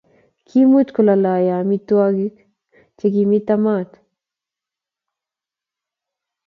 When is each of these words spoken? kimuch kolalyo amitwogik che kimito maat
kimuch 0.47 0.89
kolalyo 0.95 1.51
amitwogik 1.61 2.35
che 2.97 3.05
kimito 3.13 3.55
maat 3.63 3.91